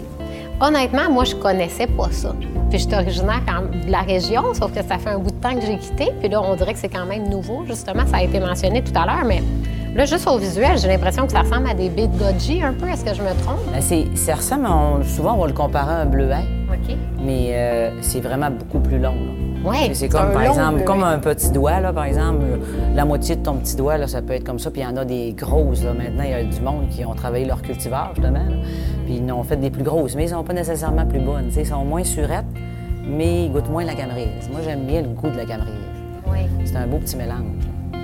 [0.61, 2.33] Honnêtement, moi, je connaissais pas ça.
[2.69, 5.31] Puis je suis originaire quand même de la région, sauf que ça fait un bout
[5.31, 6.11] de temps que j'ai quitté.
[6.19, 8.05] Puis là, on dirait que c'est quand même nouveau, justement.
[8.07, 9.43] Ça a été mentionné tout à l'heure, mais
[9.95, 12.73] là, juste au visuel, j'ai l'impression que ça ressemble à des baies de goji un
[12.73, 12.87] peu.
[12.87, 13.59] Est-ce que je me trompe?
[13.71, 16.95] Ben, c'est, ça ressemble, on- souvent, on va le comparer à un bleuet, OK.
[17.21, 19.11] mais euh, c'est vraiment beaucoup plus long.
[19.13, 19.44] là.
[19.65, 22.43] Ouais, c'est comme, un par long exemple, comme un petit doigt, là, par exemple.
[22.93, 24.69] La moitié de ton petit doigt, là, ça peut être comme ça.
[24.71, 25.83] Puis il y en a des grosses.
[25.83, 25.93] Là.
[25.93, 28.39] Maintenant, il y a du monde qui ont travaillé leur cultivar, justement.
[28.39, 28.55] là.
[29.05, 31.49] Puis ils ont fait des plus grosses, mais ils sont pas nécessairement plus bonnes.
[31.55, 32.45] Ils sont moins surettes,
[33.07, 34.49] mais ils goûtent moins la camerise.
[34.51, 35.73] Moi, j'aime bien le goût de la camerise.
[36.27, 36.39] Oui.
[36.65, 37.39] C'est un beau petit mélange.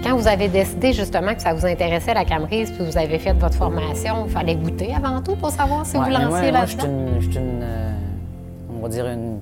[0.04, 3.34] Quand vous avez décidé justement que ça vous intéressait la camerise, puis vous avez fait
[3.34, 6.66] votre formation, il fallait goûter avant tout pour savoir si Ouais, vous lanciez moi, moi,
[6.66, 6.94] je suis là-dedans.
[7.16, 7.92] une, je suis une, euh,
[8.76, 9.38] on va dire une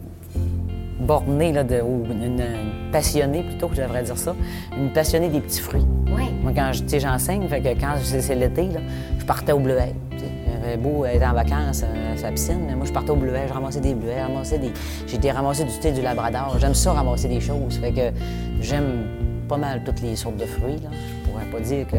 [0.99, 4.35] bornée, là, de, ou une, une passionnée plutôt, je devrais dire ça.
[4.77, 5.85] Une passionnée des petits fruits.
[6.07, 6.23] Oui.
[6.41, 8.79] Moi, quand j'enseigne, fait que quand c'est l'été, là,
[9.17, 9.93] je partais au bleuet.
[10.62, 13.47] J'avais beau être en vacances euh, à sa piscine, mais moi, je partais au bleuet,
[13.47, 14.71] je ramassais des bleuets, ramassais des...
[15.07, 16.57] J'ai été ramasser du thé du labrador.
[16.59, 17.77] J'aime ça, ramasser des choses.
[17.77, 18.12] Fait que
[18.59, 19.05] j'aime
[19.47, 20.89] pas mal toutes les sortes de fruits, là.
[21.52, 21.97] Pas dire que...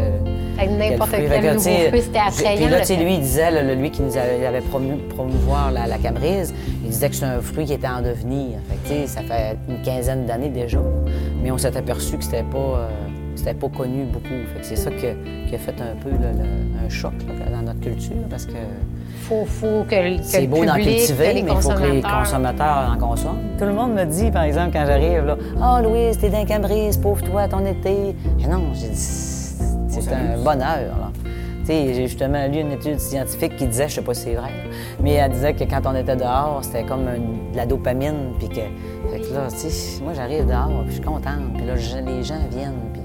[0.60, 2.56] Fait que n'importe Quel nouveau fruit, c'était attrayant.
[2.60, 5.86] Puis là, tu sais, lui, il disait, là, lui qui nous avait, promu, promouvoir la,
[5.86, 8.58] la camerise, il disait que c'est un fruit qui était en devenir.
[8.68, 10.78] Fait que, tu sais, ça fait une quinzaine d'années déjà.
[11.42, 12.88] Mais on s'est aperçu que c'était pas, euh,
[13.34, 14.24] c'était pas connu beaucoup.
[14.54, 15.12] Fait que c'est ça qui a,
[15.48, 18.52] qui a fait un peu là, le- un choc là, dans notre culture parce que
[19.22, 22.02] faut, faut que, le- que c'est le beau d'en cultiver, mais il faut que les
[22.02, 23.38] consommateurs- en consomment.
[23.58, 26.96] Tout le monde me dit, par exemple, quand j'arrive, là, Ah, Louise, t'es d'un Cambrise,
[26.96, 28.14] pauvre toi, ton été.
[28.38, 28.96] Mais non, j'ai dit,
[30.00, 31.10] c'est un bonheur, là.
[31.66, 34.74] J'ai justement lu une étude scientifique qui disait, je sais pas si c'est vrai, là,
[35.00, 38.54] mais elle disait que quand on était dehors, c'était comme de la dopamine, puis que,
[38.54, 39.46] fait que là,
[40.02, 43.02] moi j'arrive dehors, puis je suis contente, puis là, je- les gens viennent, puis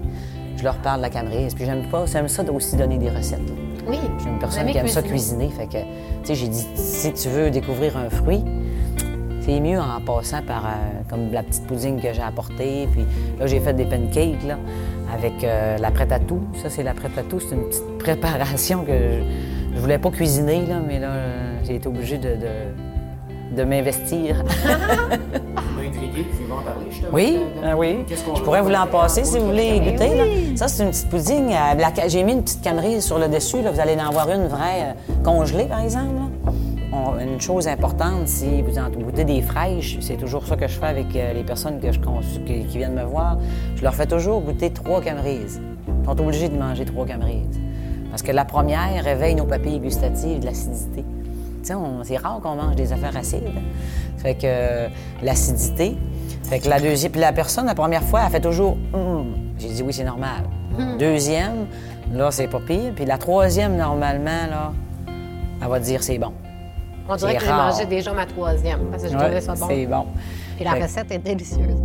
[0.57, 3.47] je leur parle de la Cambrise, puis j'aime pas, j'aime ça aussi donner des recettes.
[3.47, 3.55] là.
[3.87, 3.97] Oui.
[4.17, 5.49] Je suis une personne qui aime ça cuisiner.
[5.49, 5.85] Fait que, tu
[6.23, 8.43] sais, j'ai dit, si tu veux découvrir un fruit,
[9.41, 10.69] c'est mieux en passant par, euh,
[11.07, 12.87] comme la petite pouding que j'ai apportée.
[12.91, 13.05] Puis
[13.39, 14.57] là, j'ai fait des pancakes, là,
[15.17, 16.39] avec euh, la prête à tout.
[16.61, 17.39] Ça, c'est la prête à tout.
[17.39, 21.13] C'est une petite préparation que je, je voulais pas cuisiner, là, mais là,
[21.63, 24.43] j'ai été obligée de, de, de m'investir.
[27.11, 27.99] Oui, ah oui.
[28.09, 30.09] Je pourrais vous l'en passer si vous voulez goûter.
[30.11, 30.49] oui.
[30.51, 30.57] là.
[30.57, 31.51] Ça, c'est une petite pudding.
[31.53, 33.61] euh, J'ai mis une petite camerise sur le dessus.
[33.61, 33.71] là.
[33.71, 36.15] Vous allez en avoir une vraie euh, congelée, par exemple.
[36.15, 36.51] là.
[36.95, 40.77] On- une chose importante, si vous en goûtez des fraîches, c'est toujours ça que je
[40.79, 43.37] fais avec euh, les personnes que je cons- qui, qui viennent me voir.
[43.75, 45.59] Je leur fais toujours goûter trois camerises.
[45.87, 47.59] Ils sont obligés de manger trois camerises.
[48.09, 51.03] Parce que la première réveille nos papilles gustatives de l'acidité.
[51.03, 53.43] Tu sais, on- c'est rare qu'on mange des affaires acides.
[54.17, 54.87] Fait que euh,
[55.21, 55.97] l'acidité.
[56.43, 59.33] Fait que la deuxième, puis la personne, la première fois, elle fait toujours Hum.
[59.57, 60.43] J'ai dit oui, c'est normal.
[60.99, 61.65] Deuxième,
[62.13, 62.91] là, c'est pas pire.
[62.95, 64.71] Puis la troisième, normalement, là,
[65.61, 66.31] elle va dire c'est bon.
[67.07, 69.67] On dirait que j'ai mangé déjà ma troisième, parce que je Ouais, trouvais ça bon.
[69.69, 70.05] C'est bon.
[70.59, 71.81] Et la Fait- recette est délicieuse.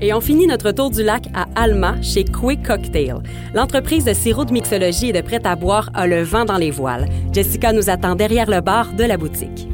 [0.00, 3.16] Et on finit notre tour du lac à Alma, chez Quick Cocktail.
[3.54, 6.70] L'entreprise de sirop de mixologie et de prêt à boire a le vent dans les
[6.70, 7.08] voiles.
[7.32, 9.68] Jessica nous attend derrière le bar de la boutique.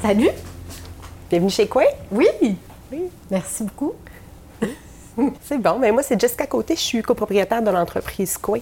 [0.00, 0.30] Salut!
[1.30, 1.84] Bienvenue chez quoi?
[2.10, 2.26] Oui!
[2.92, 3.04] Oui.
[3.30, 3.94] Merci beaucoup.
[5.42, 5.78] C'est bon.
[5.78, 6.74] Mais moi, c'est Jessica Côté.
[6.74, 8.58] Je suis copropriétaire de l'entreprise Quoi.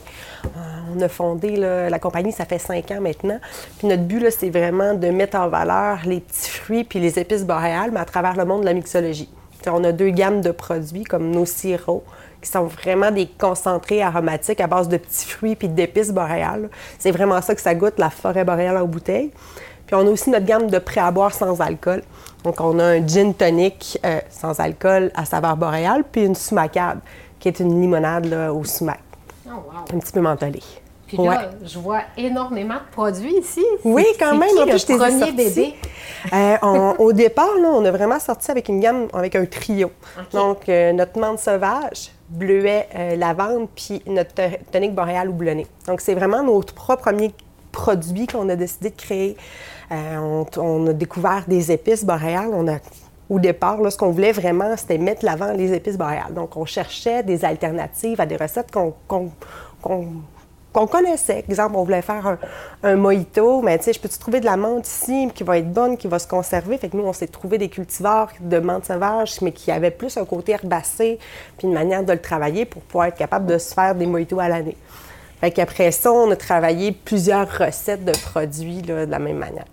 [0.93, 3.39] on a fondé là, la compagnie, ça fait cinq ans maintenant.
[3.79, 7.19] Puis notre but, là, c'est vraiment de mettre en valeur les petits fruits puis les
[7.21, 9.29] épices boréales, mais à travers le monde de la mixologie.
[9.61, 12.03] T'sais, on a deux gammes de produits, comme nos sirops,
[12.43, 16.69] qui sont vraiment des concentrés aromatiques à base de petits fruits puis d'épices boréales.
[16.99, 19.31] C'est vraiment ça que ça goûte, la forêt boréale en bouteille.
[19.91, 22.03] Puis on a aussi notre gamme de prêts à boire sans alcool.
[22.45, 27.01] Donc on a un gin tonic euh, sans alcool à saveur boréale, puis une sumacade,
[27.41, 29.01] qui est une limonade là, au sumac,
[29.49, 29.97] Oh, wow.
[29.97, 30.63] un petit peu mentholée.
[31.09, 33.65] Puis là, je vois énormément de produits ici.
[33.83, 34.49] Oui, quand même.
[34.51, 35.75] Qui En le plus, je premier bébé?
[36.33, 39.91] Euh, on- au départ, là, on a vraiment sorti avec une gamme, avec un trio.
[40.33, 45.67] Donc, euh, notre menthe sauvage, bleuet, euh, lavande, puis notre to- tonique boréal houblonné.
[45.89, 47.35] Donc, c'est vraiment nos trois premiers
[47.73, 49.37] produits qu'on a décidé de créer.
[49.93, 52.51] Euh, on, a découvert des épices boréales.
[52.53, 52.79] On a,
[53.29, 56.35] au départ, là, ce qu'on voulait vraiment, c'était mettre l'avant les épices boréales.
[56.35, 59.31] Donc, on cherchait des alternatives à des recettes qu'on qu'on-
[60.73, 61.45] qu'on connaissait.
[61.49, 62.39] Exemple, on voulait faire un,
[62.85, 65.73] un mojito, mais tu sais, je peux-tu trouver de la menthe ici qui va être
[65.73, 66.79] bonne, qui va se conserver?
[66.79, 70.17] Fait que nous, on s'est trouvé des cultivars de menthe sauvage, mais qui avaient plus
[70.17, 71.19] un côté herbacé,
[71.59, 74.39] puis une manière de le travailler pour pouvoir être capable de se faire des mojitos
[74.39, 74.77] à l'année.
[75.41, 79.65] Fait qu'après ça, on a travaillé plusieurs recettes de produits là, de la même manière.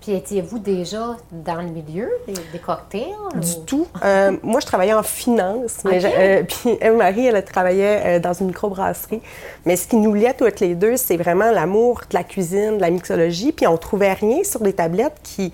[0.00, 3.04] Puis étiez-vous déjà dans le milieu des, des cocktails?
[3.34, 3.86] Du ou- tout.
[4.04, 5.78] Euh, moi, je travaillais en finance.
[5.84, 6.00] Mais Ok.
[6.02, 9.20] j'ai- euh, puis Eve-Marie, elle travaillait euh, dans une microbrasserie.
[9.66, 12.80] Mais ce qui nous liait toutes les deux, c'est vraiment l'amour de la cuisine, de
[12.80, 13.52] la mixologie.
[13.52, 15.52] Puis on trouvait rien sur les tablettes qui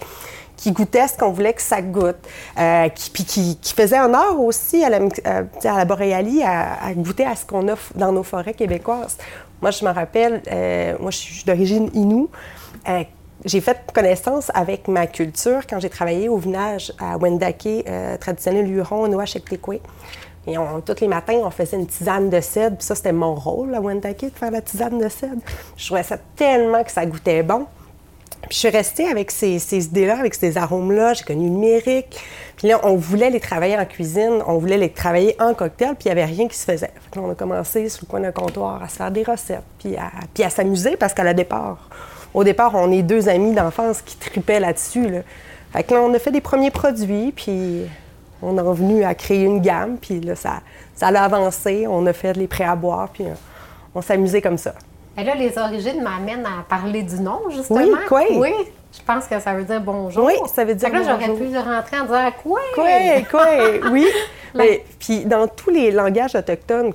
[0.57, 2.15] qui goûtait ce qu'on voulait que ça goûte,
[2.59, 4.99] euh, qui, puis qui, qui faisait honneur aussi à la,
[5.29, 9.19] à la boréalie, à, à goûter à ce qu'on a dans nos forêts québécoises.
[9.61, 12.29] Moi, je me rappelle, euh, moi, je suis d'origine Inou.
[12.89, 13.05] Euh,
[13.45, 18.71] j'ai fait connaissance avec ma culture quand j'ai travaillé au village à Wendake, euh, traditionnel
[18.71, 19.81] Huron, au Nouachektekwe.
[20.47, 22.77] Et on, tous les matins, on faisait une tisane de cèdre.
[22.77, 25.41] Puis ça, c'était mon rôle à Wendake, de faire la tisane de cèdre.
[25.77, 27.67] Je trouvais ça tellement que ça goûtait bon.
[28.49, 31.15] Puis je suis restée avec ces, idées-là, avec ces arômes-là.
[31.15, 32.21] J'ai connu le mérique.
[32.57, 36.09] Puis là, on voulait les travailler en cuisine, on voulait les travailler en cocktail, puis
[36.09, 36.93] il n'y avait rien qui se faisait.
[37.17, 40.11] On a commencé sur le coin d'un comptoir à se faire des recettes, puis à,
[40.33, 41.89] puis à s'amuser parce qu'à la départ,
[42.33, 45.09] au départ, on est deux amis d'enfance qui tripaient là-dessus.
[45.09, 45.19] Là.
[45.73, 47.83] Fait que là, on a fait des premiers produits, puis
[48.43, 50.61] on est revenu à créer une gamme, puis là, ça,
[50.95, 51.87] ça a avancé.
[51.89, 53.35] On a fait les prêts à boire, puis euh,
[53.95, 54.75] on s'amusait comme ça.
[55.17, 57.81] Et là, les origines m'amènent à parler du nom, justement.
[57.81, 58.23] Oui, quoi?
[58.37, 58.53] Oui.
[58.97, 60.25] Je pense que ça veut dire bonjour.
[60.25, 61.19] Oui, ça veut dire là, bonjour.
[61.21, 62.61] j'aurais pu rentrer en disant quoi?
[62.75, 62.89] Quoi,
[63.29, 63.47] quoi,
[63.91, 64.07] oui.
[64.55, 66.93] Mais, puis dans tous les langages autochtones,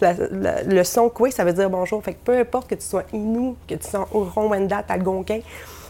[0.00, 2.00] la- la- le son quoi, ça veut dire bonjour.
[2.04, 5.40] Fait que peu importe que tu sois Innu, que tu sois Wendat, Algonquin,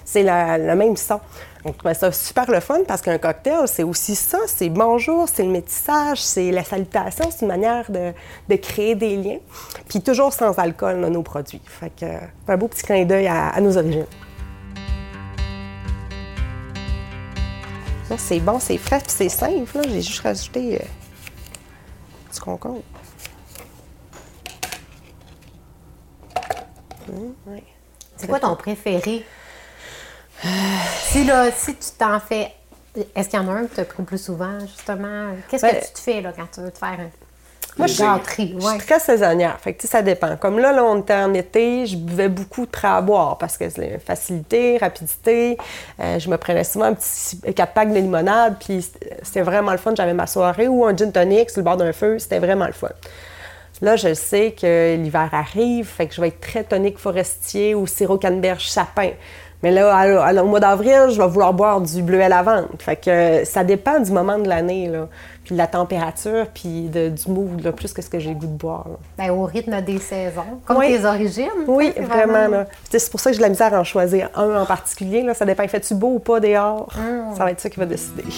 [0.04, 1.20] c'est le même son.
[1.64, 4.38] Donc, je trouvais ça super le fun parce qu'un cocktail, c'est aussi ça.
[4.46, 8.12] C'est bonjour, c'est le métissage, c'est la salutation, c'est une manière de,
[8.48, 9.38] de créer des liens.
[9.88, 11.62] Puis toujours sans alcool, nos produits.
[11.64, 12.06] Fait que,
[12.48, 14.06] un beau petit clin d'œil à, à nos origines.
[18.08, 19.78] Ça, c'est bon, c'est frais, puis c'est simple.
[19.88, 20.84] J'ai juste rajouté euh,
[22.34, 22.82] du concombre.
[27.08, 27.62] Hum, ouais.
[28.16, 29.24] C'est quoi ton préféré?
[31.04, 32.52] Si, là, si tu t'en fais,
[33.14, 35.30] est-ce qu'il y en a un que tu as pris plus souvent, justement?
[35.48, 37.10] Qu'est-ce Ben, que tu te fais là, quand tu veux te faire un,
[37.78, 39.58] Moi, je suis, je très saisonnière.
[39.60, 40.36] Fait que, ça dépend.
[40.36, 43.56] Comme là, là, on était en été, je buvais beaucoup de prêt à boire parce
[43.56, 45.56] que c'est facilité, rapidité.
[46.00, 49.72] Euh, je me prenais souvent un petit 4 packs de limonade, puis c'était- c'était vraiment
[49.72, 49.94] le fun.
[49.96, 52.18] J'avais ma soirée ou un gin tonic sur le bord d'un feu.
[52.18, 52.88] C'était vraiment le fun.
[53.80, 57.86] Là, je sais que l'hiver arrive, fait que je vais être très tonique forestier ou
[57.86, 59.10] sirop canneberge sapin.
[59.62, 62.66] Mais là, à- à- au mois d'avril, je vais vouloir boire du bleu à lavande.
[62.80, 65.06] Fait que euh, ça dépend du moment de l'année, là.
[65.44, 68.36] Puis de la température, puis de- du mood, là, plus que ce que j'ai le
[68.36, 68.86] goût de boire.
[68.88, 68.96] là.
[69.18, 70.96] Ben, au rythme des saisons, comme Oui.
[70.96, 71.48] tes origines.
[71.66, 72.64] Oui, vraiment.
[72.90, 75.22] C'est pour ça que j'ai de la misère à en choisir un en particulier.
[75.22, 75.34] Là.
[75.34, 76.88] Ça dépend, fait-tu beau ou pas dehors?
[77.36, 78.24] Ça va être ça qui va décider.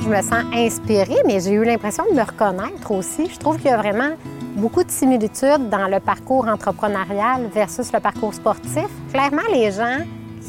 [0.00, 3.28] Je me sens inspirée, mais j'ai eu l'impression de me reconnaître aussi.
[3.32, 4.10] Je trouve qu'il y a vraiment
[4.58, 8.88] beaucoup de similitudes dans le parcours entrepreneurial versus le parcours sportif.
[9.12, 9.98] Clairement, les gens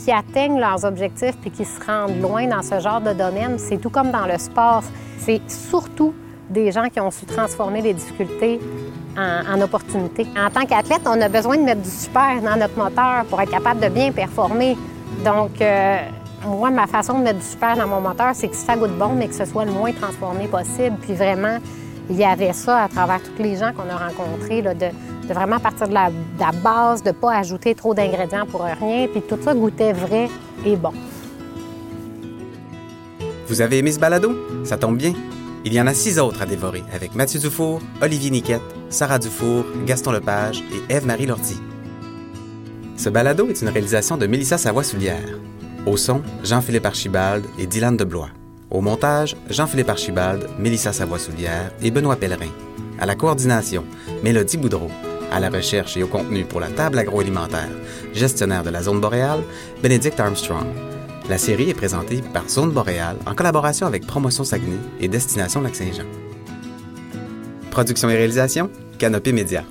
[0.03, 3.77] qui atteignent leurs objectifs puis qui se rendent loin dans ce genre de domaine, c'est
[3.77, 4.83] tout comme dans le sport.
[5.19, 6.13] C'est surtout
[6.49, 8.59] des gens qui ont su transformer les difficultés
[9.17, 10.25] en, opportunités.
[10.37, 13.51] En tant qu'athlète, on a besoin de mettre du super dans notre moteur pour être
[13.51, 14.77] capable de bien performer.
[15.25, 15.97] Donc, euh,
[16.47, 19.09] moi, ma façon de mettre du super dans mon moteur, c'est que ça goûte bon,
[19.09, 20.95] mais que ce soit le moins transformé possible.
[21.01, 21.57] Puis vraiment,
[22.09, 24.87] il y avait ça à travers tous les gens qu'on a rencontrés, là, de,
[25.27, 29.07] vraiment partir de la, de la base, de ne pas ajouter trop d'ingrédients pour rien.
[29.07, 30.27] Puis tout ça goûtait vrai
[30.65, 30.93] et bon.
[33.47, 34.35] Vous avez aimé ce balado?
[34.63, 35.13] Ça tombe bien.
[35.65, 39.65] Il y en a six autres à dévorer avec Mathieu Dufour, Olivier Niquette, Sarah Dufour,
[39.85, 41.59] Gaston Lepage et Ève-Marie Lortie.
[42.95, 45.37] Ce balado est une réalisation de Mélissa Savoie-Soulière.
[45.85, 48.29] Au son, Jean-Philippe Archibald et Dylan Deblois.
[48.71, 52.51] Au montage, Jean-Philippe Archibald, Mélissa Savoie-Soulière et Benoît Pellerin.
[52.99, 53.83] À la coordination,
[54.23, 54.91] Mélodie Boudreau.
[55.31, 57.69] À la recherche et au contenu pour la table agroalimentaire,
[58.13, 59.41] gestionnaire de la zone boréale,
[59.81, 60.67] Bénédicte Armstrong.
[61.29, 66.05] La série est présentée par Zone Boréale en collaboration avec Promotion Saguenay et Destination Lac-Saint-Jean.
[67.69, 69.63] Production et réalisation, Canopée Média.